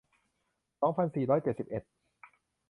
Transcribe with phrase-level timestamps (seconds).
[0.81, 1.83] สองพันสี่ร้อยเจ็ดสิบเอ็ด